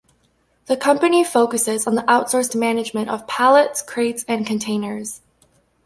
The 0.65 0.75
company 0.75 1.23
focuses 1.23 1.85
on 1.85 1.93
the 1.93 2.01
outsourced 2.01 2.55
management 2.55 3.07
of 3.07 3.27
pallets, 3.27 3.83
crates 3.83 4.25
and 4.27 4.47
containers. 4.47 5.21